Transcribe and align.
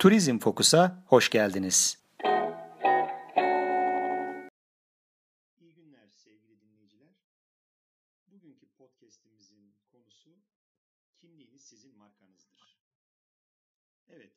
Turizm 0.00 0.38
Fokus'a 0.38 1.04
hoş 1.06 1.30
geldiniz. 1.30 2.04
İyi 5.58 5.74
günler 5.74 6.08
sevgili 6.10 6.60
dinleyiciler. 6.60 7.14
Bugünkü 8.26 8.68
podcast'imizin 8.68 9.76
konusu 9.92 10.42
kimliğiniz 11.16 11.64
sizin 11.64 11.96
markanızdır. 11.96 12.80
Evet, 14.08 14.32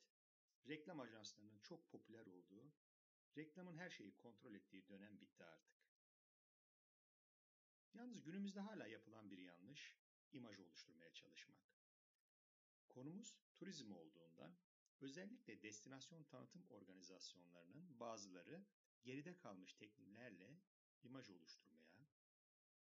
reklam 0.68 1.00
ajanslarının 1.00 1.58
çok 1.58 1.90
popüler 1.90 2.26
olduğu, 2.26 2.72
reklamın 3.36 3.76
her 3.76 3.90
şeyi 3.90 4.16
kontrol 4.16 4.54
ettiği 4.54 4.88
dönem 4.88 5.20
bitti 5.20 5.44
artık. 5.44 5.78
Yalnız 7.94 8.22
günümüzde 8.22 8.60
hala 8.60 8.86
yapılan 8.86 9.30
bir 9.30 9.38
yanlış, 9.38 9.96
imaj 10.32 10.60
oluşturmaya 10.60 11.12
çalışmak. 11.12 11.60
Konumuz 12.88 13.36
turizm 13.54 13.92
olduğundan 13.92 14.56
özellikle 15.00 15.62
destinasyon 15.62 16.24
tanıtım 16.24 16.66
organizasyonlarının 16.70 18.00
bazıları 18.00 18.64
geride 19.02 19.36
kalmış 19.36 19.74
tekniklerle 19.74 20.56
imaj 21.02 21.30
oluşturmaya, 21.30 22.06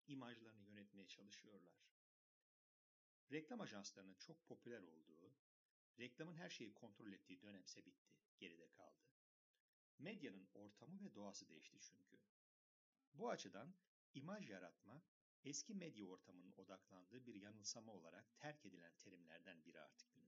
imajlarını 0.07 0.63
yönetmeye 0.63 1.07
çalışıyorlar. 1.07 1.89
Reklam 3.33 3.61
ajanslarının 3.61 4.15
çok 4.15 4.47
popüler 4.47 4.83
olduğu, 4.83 5.35
reklamın 5.99 6.35
her 6.35 6.51
şeyi 6.51 6.75
kontrol 6.75 7.13
ettiği 7.13 7.43
dönemse 7.43 7.87
bitti, 7.87 8.15
geride 8.39 8.71
kaldı. 8.71 9.09
Medyanın 9.99 10.49
ortamı 10.55 11.05
ve 11.05 11.15
doğası 11.15 11.49
değişti 11.49 11.79
çünkü. 11.81 12.19
Bu 13.15 13.31
açıdan 13.31 13.75
imaj 14.15 14.51
yaratma 14.51 15.03
eski 15.45 15.75
medya 15.75 16.07
ortamının 16.07 16.53
odaklandığı 16.57 17.27
bir 17.27 17.35
yanılsama 17.35 17.93
olarak 17.93 18.37
terk 18.39 18.67
edilen 18.67 18.93
terimlerden 18.97 19.65
biri 19.65 19.81
artık 19.81 20.13
günümüzde. 20.13 20.28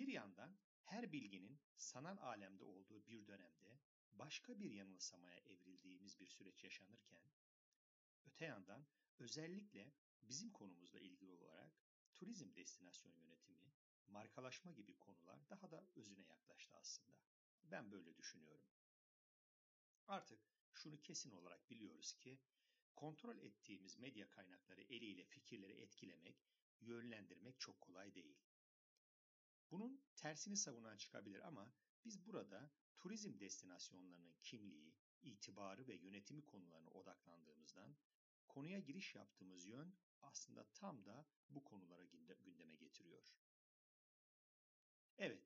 Bir 0.00 0.08
yandan 0.08 0.56
her 0.82 1.12
bilginin 1.12 1.60
sanal 1.76 2.18
alemde 2.18 2.64
olduğu 2.64 3.06
bir 3.08 3.26
dönemde 3.26 3.78
başka 4.12 4.60
bir 4.60 4.70
yanılsamaya 4.70 5.38
evrildiğimiz 5.38 6.20
bir 6.20 6.26
süreç 6.26 6.64
yaşanırken, 6.64 7.22
öte 8.26 8.44
yandan 8.44 8.86
özellikle 9.18 9.92
bizim 10.22 10.50
konumuzla 10.52 11.00
ilgili 11.00 11.30
olarak 11.30 11.72
turizm 12.14 12.54
destinasyon 12.56 13.12
yönetimi, 13.12 13.72
markalaşma 14.08 14.72
gibi 14.72 14.94
konular 14.94 15.50
daha 15.50 15.70
da 15.70 15.86
özüne 15.96 16.22
yaklaştı 16.22 16.76
aslında. 16.76 17.16
Ben 17.64 17.90
böyle 17.90 18.16
düşünüyorum. 18.16 18.66
Artık 20.06 20.40
şunu 20.72 21.02
kesin 21.02 21.30
olarak 21.30 21.70
biliyoruz 21.70 22.12
ki 22.12 22.38
kontrol 22.96 23.38
ettiğimiz 23.38 23.98
medya 23.98 24.30
kaynakları 24.30 24.82
eliyle 24.82 25.24
fikirleri 25.24 25.72
etkilemek, 25.72 26.36
yönlendirmek 26.80 27.60
çok 27.60 27.80
kolay 27.80 28.14
değil. 28.14 28.38
Bunun 29.70 30.02
tersini 30.16 30.56
savunan 30.56 30.96
çıkabilir 30.96 31.40
ama 31.40 31.72
biz 32.04 32.26
burada 32.26 32.70
turizm 32.98 33.40
destinasyonlarının 33.40 34.36
kimliği, 34.42 34.94
itibarı 35.22 35.86
ve 35.86 35.94
yönetimi 35.94 36.46
konularına 36.46 36.90
odaklandığımızdan 36.90 37.96
konuya 38.48 38.78
giriş 38.78 39.14
yaptığımız 39.14 39.66
yön 39.66 39.94
aslında 40.22 40.64
tam 40.74 41.04
da 41.04 41.26
bu 41.48 41.64
konulara 41.64 42.04
gündeme 42.44 42.74
getiriyor. 42.74 43.22
Evet, 45.18 45.42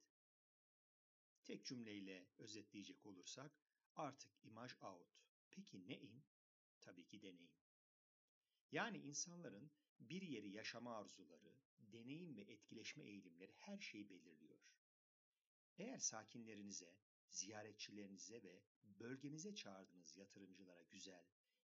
tek 1.44 1.64
cümleyle 1.64 2.26
özetleyecek 2.38 3.06
olursak 3.06 3.52
artık 3.94 4.30
imaj 4.44 4.74
out. 4.82 5.08
Peki 5.50 5.88
ne 5.88 6.00
in? 6.00 6.24
Tabii 6.80 7.06
ki 7.06 7.22
deneyim. 7.22 7.52
Yani 8.72 8.98
insanların 8.98 9.70
bir 9.98 10.22
yeri 10.22 10.50
yaşama 10.50 10.96
arzuları, 10.96 11.56
deneyim 11.94 12.36
ve 12.36 12.40
etkileşme 12.40 13.04
eğilimleri 13.04 13.52
her 13.52 13.78
şeyi 13.78 14.10
belirliyor. 14.10 14.60
Eğer 15.78 15.98
sakinlerinize, 15.98 16.96
ziyaretçilerinize 17.30 18.42
ve 18.42 18.62
bölgenize 18.82 19.54
çağırdığınız 19.54 20.16
yatırımcılara 20.16 20.82
güzel, 20.82 21.24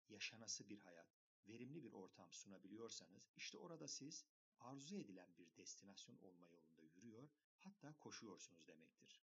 yaşanası 0.09 0.69
bir 0.69 0.79
hayat, 0.79 1.19
verimli 1.49 1.83
bir 1.83 1.93
ortam 1.93 2.33
sunabiliyorsanız 2.33 3.33
işte 3.37 3.59
orada 3.59 3.89
siz 3.89 4.25
arzu 4.61 4.97
edilen 4.97 5.39
bir 5.39 5.57
destinasyon 5.57 6.17
olma 6.17 6.49
yolunda 6.49 6.83
yürüyor, 6.83 7.29
hatta 7.59 7.99
koşuyorsunuz 7.99 8.67
demektir. 8.67 9.23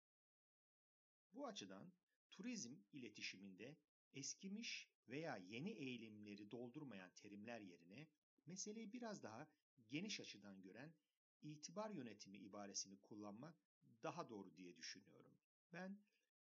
Bu 1.32 1.46
açıdan 1.46 1.92
turizm 2.30 2.76
iletişiminde 2.92 3.76
eskimiş 4.12 4.88
veya 5.08 5.36
yeni 5.36 5.70
eğilimleri 5.70 6.50
doldurmayan 6.50 7.10
terimler 7.14 7.60
yerine 7.60 8.06
meseleyi 8.46 8.92
biraz 8.92 9.22
daha 9.22 9.48
geniş 9.88 10.20
açıdan 10.20 10.62
gören 10.62 10.94
itibar 11.42 11.90
yönetimi 11.90 12.38
ibaresini 12.38 12.98
kullanmak 13.00 13.54
daha 14.02 14.28
doğru 14.28 14.56
diye 14.56 14.76
düşünüyorum. 14.76 15.38
Ben 15.72 16.00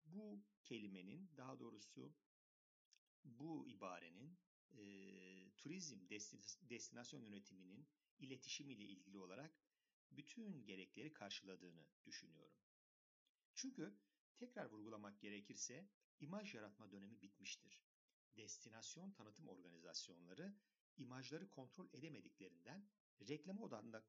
bu 0.05 0.43
kelimenin 0.63 1.31
daha 1.37 1.59
doğrusu 1.59 2.13
bu 3.23 3.67
ibarenin 3.67 4.37
e, 4.73 4.83
turizm 5.57 6.09
destinasyon 6.69 7.21
yönetiminin 7.21 7.87
iletişimiyle 8.19 8.83
ilgili 8.83 9.17
olarak 9.17 9.51
bütün 10.11 10.65
gerekleri 10.65 11.13
karşıladığını 11.13 11.87
düşünüyorum. 12.05 12.57
Çünkü 13.55 13.93
tekrar 14.37 14.65
vurgulamak 14.65 15.21
gerekirse 15.21 15.89
imaj 16.19 16.55
yaratma 16.55 16.91
dönemi 16.91 17.21
bitmiştir. 17.21 17.83
Destinasyon 18.37 19.11
tanıtım 19.11 19.47
organizasyonları 19.47 20.55
imajları 20.97 21.49
kontrol 21.49 21.87
edemediklerinden 21.93 22.89
reklama 23.27 23.61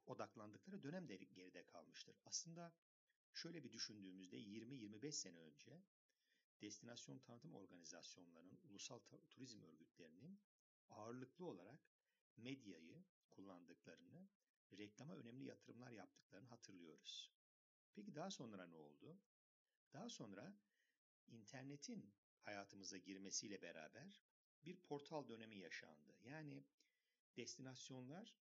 odaklandıkları 0.06 0.82
dönem 0.82 1.09
de 1.09 1.16
geride 1.16 1.66
kalmıştır. 1.66 2.16
Aslında 2.25 2.75
şöyle 3.32 3.65
bir 3.65 3.72
düşündüğümüzde 3.72 4.37
20-25 4.37 5.12
sene 5.12 5.38
önce 5.38 5.82
destinasyon 6.60 7.19
tanıtım 7.19 7.54
organizasyonlarının, 7.54 8.59
ulusal 8.62 8.98
turizm 9.31 9.62
örgütlerinin 9.62 10.41
ağırlıklı 10.91 11.47
olarak 11.47 11.81
medyayı 12.37 13.04
kullandıklarını, 13.31 14.28
reklama 14.72 15.16
önemli 15.16 15.44
yatırımlar 15.44 15.91
yaptıklarını 15.91 16.49
hatırlıyoruz. 16.49 17.32
Peki 17.94 18.14
daha 18.14 18.31
sonra 18.31 18.66
ne 18.66 18.76
oldu? 18.76 19.19
Daha 19.93 20.09
sonra 20.09 20.54
internetin 21.26 22.14
hayatımıza 22.41 22.97
girmesiyle 22.97 23.62
beraber 23.62 24.22
bir 24.65 24.77
portal 24.77 25.28
dönemi 25.28 25.56
yaşandı. 25.56 26.12
Yani 26.25 26.65
destinasyonlar 27.37 28.37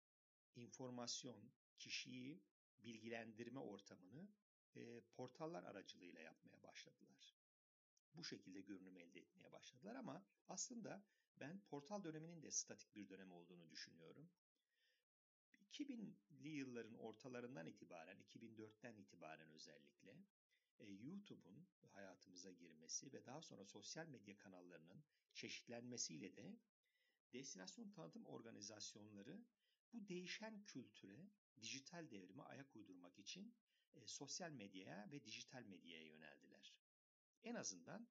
informasyon, 0.54 1.50
kişiyi 1.78 2.40
bilgilendirme 2.78 3.60
ortamını 3.60 4.28
e, 4.76 5.00
portallar 5.00 5.64
aracılığıyla 5.64 6.20
yapmaya 6.20 6.62
başladılar. 6.62 7.36
Bu 8.14 8.24
şekilde 8.24 8.60
görünüm 8.60 8.98
elde 8.98 9.20
etmeye 9.20 9.52
başladılar 9.52 9.94
ama 9.94 10.26
aslında 10.48 11.04
ben 11.40 11.60
portal 11.60 12.04
döneminin 12.04 12.42
de 12.42 12.50
statik 12.50 12.94
bir 12.94 13.08
dönem 13.08 13.32
olduğunu 13.32 13.70
düşünüyorum. 13.70 14.30
2000'li 15.72 16.48
yılların 16.48 16.94
ortalarından 16.94 17.66
itibaren, 17.66 18.18
2004'ten 18.18 18.96
itibaren 18.96 19.50
özellikle 19.50 20.16
e, 20.78 20.84
YouTube'un 20.86 21.66
hayatımıza 21.92 22.50
girmesi 22.50 23.12
ve 23.12 23.26
daha 23.26 23.42
sonra 23.42 23.64
sosyal 23.64 24.06
medya 24.06 24.38
kanallarının 24.38 25.04
çeşitlenmesiyle 25.34 26.36
de 26.36 26.56
destinasyon 27.32 27.90
tanıtım 27.90 28.26
organizasyonları 28.26 29.44
bu 29.92 30.08
değişen 30.08 30.64
kültüre, 30.64 31.30
dijital 31.60 32.10
devrime 32.10 32.42
ayak 32.42 32.76
uydurmak 32.76 33.18
için 33.18 33.54
e, 33.94 34.06
sosyal 34.06 34.50
medyaya 34.50 35.08
ve 35.10 35.24
dijital 35.24 35.64
medyaya 35.64 36.04
yöneldiler. 36.04 36.74
En 37.44 37.54
azından 37.54 38.08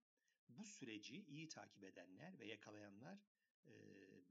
bu 0.49 0.65
süreci 0.65 1.21
iyi 1.21 1.49
takip 1.49 1.83
edenler 1.83 2.39
ve 2.39 2.47
yakalayanlar 2.47 3.19
e, 3.65 3.71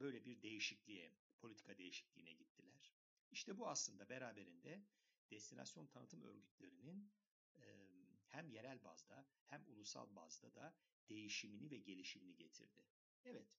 böyle 0.01 0.25
bir 0.25 0.43
değişikliğe, 0.43 1.13
politika 1.39 1.79
değişikliğine 1.79 2.33
gittiler. 2.33 2.95
İşte 3.31 3.59
bu 3.59 3.69
aslında 3.69 4.09
beraberinde 4.09 4.83
destinasyon 5.31 5.87
tanıtım 5.87 6.23
örgütlerinin 6.23 7.11
e, 7.57 7.94
hem 8.35 8.51
yerel 8.51 8.85
bazda 8.85 9.27
hem 9.47 9.65
ulusal 9.67 10.17
bazda 10.17 10.55
da 10.55 10.75
değişimini 11.09 11.71
ve 11.71 11.79
gelişimini 11.79 12.37
getirdi. 12.37 12.85
Evet, 13.25 13.59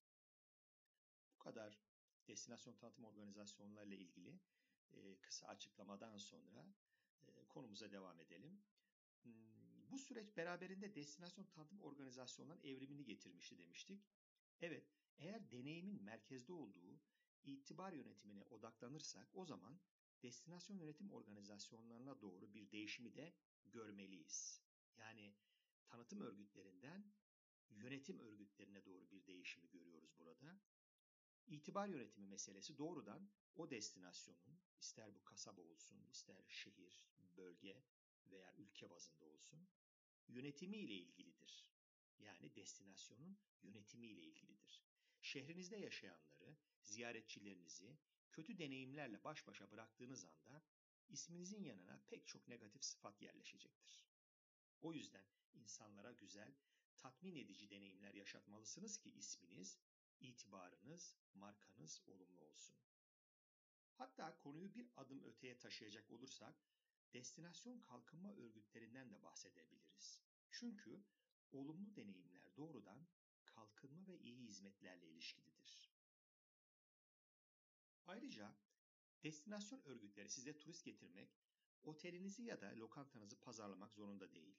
bu 1.33 1.39
kadar 1.39 1.79
destinasyon 2.27 2.75
tanıtım 2.75 3.05
organizasyonlarıyla 3.05 3.97
ilgili 3.97 4.39
e, 4.93 5.15
kısa 5.21 5.47
açıklamadan 5.47 6.17
sonra 6.17 6.73
e, 7.27 7.45
konumuza 7.47 7.91
devam 7.91 8.19
edelim. 8.19 8.63
Hmm, 9.23 9.91
bu 9.91 9.99
süreç 9.99 10.37
beraberinde 10.37 10.95
destinasyon 10.95 11.45
tanıtım 11.45 11.81
organizasyonlarının 11.81 12.63
evrimini 12.63 13.05
getirmişti 13.05 13.57
demiştik. 13.57 14.07
Evet, 14.61 14.87
eğer 15.17 15.51
deneyimin 15.51 16.03
merkezde 16.03 16.53
olduğu 16.53 16.99
itibar 17.43 17.93
yönetimine 17.93 18.43
odaklanırsak 18.43 19.27
o 19.33 19.45
zaman 19.45 19.79
destinasyon 20.23 20.77
yönetim 20.77 21.11
organizasyonlarına 21.11 22.21
doğru 22.21 22.53
bir 22.53 22.71
değişimi 22.71 23.15
de 23.15 23.33
görmeliyiz. 23.65 24.64
Yani 24.97 25.35
tanıtım 25.87 26.21
örgütlerinden 26.21 27.13
yönetim 27.69 28.19
örgütlerine 28.19 28.85
doğru 28.85 29.11
bir 29.11 29.25
değişimi 29.25 29.69
görüyoruz 29.69 30.19
burada. 30.19 30.59
İtibar 31.47 31.87
yönetimi 31.87 32.27
meselesi 32.27 32.77
doğrudan 32.77 33.29
o 33.55 33.69
destinasyonun 33.69 34.59
ister 34.79 35.15
bu 35.15 35.23
kasaba 35.23 35.61
olsun, 35.61 36.07
ister 36.11 36.43
şehir, 36.47 37.07
bölge 37.37 37.83
veya 38.25 38.53
ülke 38.57 38.89
bazında 38.89 39.25
olsun 39.25 39.67
yönetimi 40.27 40.77
ile 40.77 40.93
ilgilidir. 40.93 41.71
Yani 42.19 42.55
destinasyonun 42.55 43.37
yönetimi 43.63 44.07
ile 44.07 44.21
ilgilidir. 44.21 44.83
Şehrinizde 45.21 45.77
yaşayanları, 45.77 46.57
ziyaretçilerinizi 46.81 47.97
kötü 48.31 48.57
deneyimlerle 48.57 49.23
baş 49.23 49.47
başa 49.47 49.71
bıraktığınız 49.71 50.25
anda 50.25 50.63
isminizin 51.09 51.63
yanına 51.63 52.01
pek 52.07 52.27
çok 52.27 52.47
negatif 52.47 52.83
sıfat 52.83 53.21
yerleşecektir. 53.21 54.14
O 54.81 54.93
yüzden 54.93 55.25
insanlara 55.53 56.11
güzel, 56.11 56.53
tatmin 56.97 57.35
edici 57.35 57.69
deneyimler 57.69 58.13
yaşatmalısınız 58.13 58.97
ki 58.97 59.11
isminiz, 59.11 59.79
itibarınız, 60.19 61.15
markanız 61.33 62.01
olumlu 62.07 62.41
olsun. 62.41 62.77
Hatta 63.93 64.37
konuyu 64.37 64.75
bir 64.75 64.89
adım 64.95 65.23
öteye 65.23 65.59
taşıyacak 65.59 66.11
olursak, 66.11 66.55
destinasyon 67.13 67.79
kalkınma 67.79 68.35
örgütlerinden 68.35 69.11
de 69.11 69.23
bahsedebiliriz. 69.23 70.19
Çünkü 70.51 71.03
olumlu 71.51 71.95
deneyimler 71.95 72.55
doğrudan 72.57 73.07
kalkınma 73.45 74.07
ve 74.07 74.19
iyi 74.19 74.47
hizmetlerle 74.47 75.07
ilişkilidir. 75.07 75.91
Ayrıca 78.07 78.55
destinasyon 79.23 79.81
örgütleri 79.85 80.29
size 80.29 80.57
turist 80.57 80.85
getirmek, 80.85 81.29
otelinizi 81.83 82.43
ya 82.43 82.61
da 82.61 82.73
lokantanızı 82.75 83.39
pazarlamak 83.39 83.93
zorunda 83.93 84.33
değil. 84.33 84.57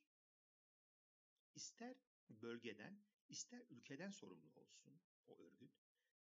İster 1.55 1.97
bölgeden, 2.31 3.03
ister 3.29 3.63
ülkeden 3.71 4.11
sorumlu 4.11 4.51
olsun 4.51 5.01
o 5.27 5.39
örgüt, 5.39 5.73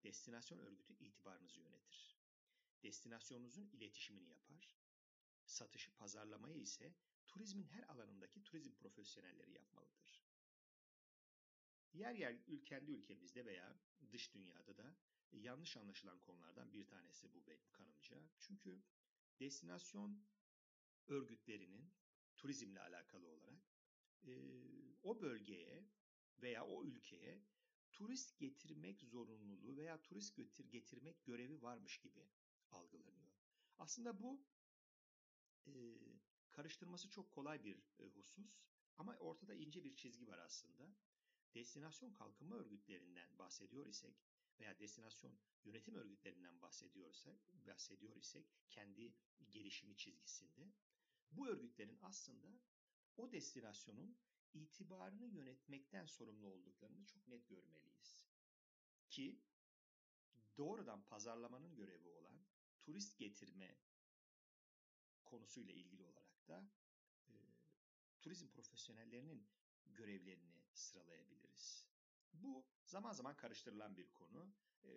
destinasyon 0.03 0.59
örgütü 0.59 0.93
itibarınızı 0.93 1.59
yönetir. 1.59 2.17
Destinasyonunuzun 2.83 3.67
iletişimini 3.67 4.29
yapar. 4.29 4.73
Satışı, 5.45 5.95
pazarlamayı 5.95 6.57
ise 6.57 6.95
turizmin 7.27 7.67
her 7.67 7.83
alanındaki 7.83 8.43
turizm 8.43 8.73
profesyonelleri 8.73 9.51
yapmalıdır. 9.51 10.23
Yer 11.93 12.13
yer 12.13 12.35
kendi 12.65 12.91
ülkemizde 12.91 13.45
veya 13.45 13.79
dış 14.11 14.33
dünyada 14.33 14.77
da 14.77 14.95
yanlış 15.31 15.77
anlaşılan 15.77 16.19
konulardan 16.19 16.73
bir 16.73 16.87
tanesi 16.87 17.33
bu 17.33 17.47
benim 17.47 17.71
kanımca. 17.71 18.29
Çünkü 18.39 18.83
destinasyon 19.39 20.23
örgütlerinin 21.07 21.93
turizmle 22.37 22.81
alakalı 22.81 23.27
olarak 23.27 23.63
e, 24.27 24.31
o 25.03 25.21
bölgeye 25.21 25.85
veya 26.41 26.65
o 26.65 26.85
ülkeye 26.85 27.43
turist 27.91 28.39
getirmek 28.39 29.01
zorunluluğu 29.01 29.77
veya 29.77 30.01
turist 30.01 30.35
getir 30.35 30.65
getirmek 30.65 31.25
görevi 31.25 31.61
varmış 31.61 31.97
gibi 31.97 32.27
algılanıyor. 32.71 33.31
Aslında 33.77 34.19
bu 34.19 34.41
e, 35.67 35.71
karıştırması 36.51 37.09
çok 37.09 37.31
kolay 37.31 37.63
bir 37.63 37.77
e, 37.99 38.03
husus 38.03 38.59
ama 38.97 39.17
ortada 39.17 39.53
ince 39.53 39.83
bir 39.83 39.95
çizgi 39.95 40.27
var 40.27 40.37
aslında. 40.39 40.95
Destinasyon 41.53 42.13
kalkınma 42.13 42.55
örgütlerinden 42.55 43.37
bahsediyor 43.37 43.85
isek 43.85 44.15
veya 44.59 44.79
destinasyon 44.79 45.37
yönetim 45.63 45.95
örgütlerinden 45.95 46.61
bahsediyorsak, 46.61 47.35
bahsediyor 47.67 48.15
isek 48.15 48.45
kendi 48.69 49.13
gelişimi 49.51 49.97
çizgisinde 49.97 50.73
bu 51.37 51.47
örgütlerin 51.47 51.99
aslında 52.01 52.59
o 53.17 53.31
destinasyonun 53.31 54.17
itibarını 54.53 55.25
yönetmekten 55.25 56.05
sorumlu 56.05 56.47
olduklarını 56.47 57.05
çok 57.05 57.27
net 57.27 57.49
görmeliyiz. 57.49 58.27
Ki 59.09 59.41
doğrudan 60.57 61.05
pazarlamanın 61.05 61.75
görevi 61.75 62.09
olan 62.09 62.45
turist 62.81 63.17
getirme 63.17 63.77
konusuyla 65.25 65.73
ilgili 65.73 66.03
olarak 66.03 66.47
da 66.47 66.71
e, 67.27 67.33
turizm 68.21 68.47
profesyonellerinin 68.47 69.47
görevlerini 69.85 70.63
sıralayabiliriz. 70.73 71.87
Bu 72.33 72.65
zaman 72.85 73.13
zaman 73.13 73.37
karıştırılan 73.37 73.97
bir 73.97 74.11
konu. 74.11 74.53
E, 74.83 74.89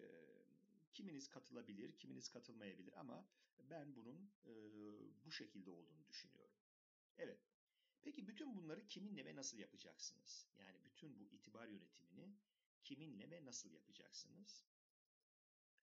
kiminiz 0.97 1.29
katılabilir, 1.29 1.99
kiminiz 1.99 2.29
katılmayabilir 2.29 3.01
ama 3.01 3.27
ben 3.59 3.97
bunun 3.97 4.31
e, 4.45 4.53
bu 5.25 5.33
şekilde 5.33 5.71
olduğunu 5.71 6.09
düşünüyorum. 6.09 6.57
Evet. 7.19 7.41
Peki 8.03 8.29
bütün 8.29 8.57
bunları 8.57 8.87
kiminle 8.87 9.25
ve 9.25 9.37
nasıl 9.37 9.59
yapacaksınız? 9.59 10.49
Yani 10.59 10.85
bütün 10.85 11.19
bu 11.19 11.29
itibar 11.29 11.69
yönetimini 11.69 12.37
kiminle 12.85 13.31
ve 13.31 13.45
nasıl 13.45 13.71
yapacaksınız? 13.73 14.65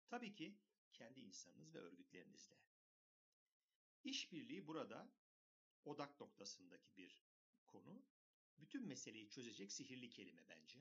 Tabii 0.06 0.34
ki 0.34 0.54
kendi 0.92 1.20
insanınız 1.20 1.74
ve 1.74 1.78
örgütlerinizle. 1.78 2.56
İşbirliği 4.04 4.66
burada 4.66 5.12
odak 5.84 6.20
noktasındaki 6.20 6.96
bir 6.96 7.24
konu. 7.66 8.02
Bütün 8.58 8.86
meseleyi 8.86 9.30
çözecek 9.30 9.72
sihirli 9.72 10.10
kelime 10.10 10.48
bence. 10.48 10.80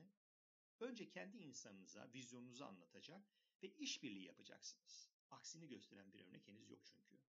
Önce 0.80 1.08
kendi 1.08 1.38
insanınıza, 1.38 2.12
vizyonunuzu 2.14 2.64
anlatacak 2.64 3.24
ve 3.62 3.68
işbirliği 3.68 4.24
yapacaksınız. 4.24 5.10
Aksini 5.30 5.68
gösteren 5.68 6.12
bir 6.12 6.20
örnek 6.20 6.48
henüz 6.48 6.70
yok 6.70 6.80
çünkü. 6.84 7.20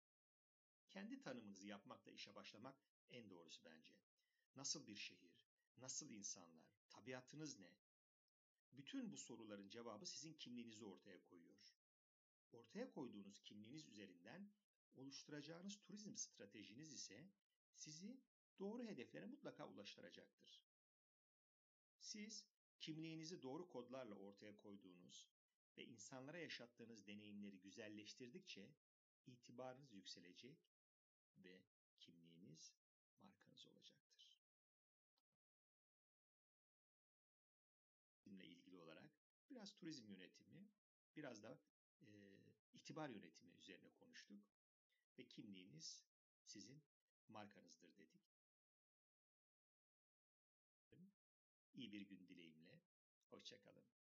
Kendi 0.89 1.21
tanımınızı 1.21 1.67
yapmakla 1.67 2.11
işe 2.11 2.35
başlamak 2.35 2.77
en 3.11 3.31
doğrusu 3.31 3.65
bence. 3.65 3.93
Nasıl 4.57 4.87
bir 4.87 4.97
şehir, 4.97 5.33
nasıl 5.77 6.11
insanlar, 6.11 6.67
tabiatınız 6.91 7.59
ne? 7.59 7.75
Bütün 8.73 9.13
bu 9.13 9.17
soruların 9.17 9.69
cevabı 9.69 10.07
sizin 10.07 10.35
kimliğinizi 10.35 10.85
ortaya 10.85 11.25
koyuyor. 11.25 11.77
Ortaya 12.53 12.91
koyduğunuz 12.91 13.43
kimliğiniz 13.43 13.87
üzerinden 13.87 14.51
oluşturacağınız 14.95 15.81
turizm 15.81 16.17
stratejiniz 16.17 16.93
ise 16.93 17.29
sizi 17.75 18.21
doğru 18.59 18.85
hedeflere 18.85 19.27
mutlaka 19.27 19.69
ulaştıracaktır. 19.69 20.63
Siz 21.99 22.47
kimliğinizi 22.81 23.43
doğru 23.43 23.69
kodlarla 23.69 24.15
ortaya 24.15 24.57
koyduğunuz 24.57 25.29
ve 25.77 25.85
insanlara 25.85 26.39
yaşattığınız 26.39 27.07
deneyimleri 27.07 27.61
güzelleştirdikçe 27.61 28.75
itibarınız 29.27 29.93
yükselecek 29.93 30.59
ve 31.37 31.63
kimliğiniz 31.99 32.75
markanız 33.23 33.67
olacaktır. 33.67 34.39
Turizmle 38.23 38.47
ilgili 38.47 38.79
olarak 38.79 39.11
biraz 39.51 39.75
turizm 39.75 40.09
yönetimi, 40.09 40.69
biraz 41.17 41.43
da 41.43 41.59
e, 42.01 42.07
itibar 42.73 43.09
yönetimi 43.09 43.53
üzerine 43.53 43.91
konuştuk 43.91 44.45
ve 45.19 45.27
kimliğiniz 45.27 46.05
sizin 46.45 46.83
markanızdır 47.29 47.97
dedik. 47.97 48.33
İyi 51.75 51.93
bir 51.93 52.01
gün 52.01 52.29
dileğimle. 52.29 52.81
Hoşçakalın. 53.31 54.02